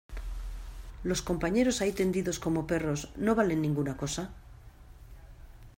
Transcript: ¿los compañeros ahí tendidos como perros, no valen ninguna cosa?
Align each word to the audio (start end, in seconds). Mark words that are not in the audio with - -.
¿los 1.09 1.21
compañeros 1.29 1.79
ahí 1.81 1.91
tendidos 1.99 2.39
como 2.45 2.65
perros, 2.71 3.01
no 3.25 3.35
valen 3.39 3.59
ninguna 3.61 3.97
cosa? 4.01 4.23